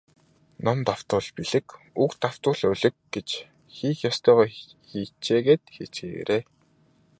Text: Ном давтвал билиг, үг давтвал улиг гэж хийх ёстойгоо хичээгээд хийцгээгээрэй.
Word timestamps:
Ном 0.65 0.77
давтвал 0.87 1.25
билиг, 1.37 1.67
үг 2.03 2.11
давтвал 2.21 2.61
улиг 2.71 2.95
гэж 3.15 3.29
хийх 3.75 3.97
ёстойгоо 4.09 4.47
хичээгээд 4.91 5.61
хийцгээгээрэй. 5.75 6.43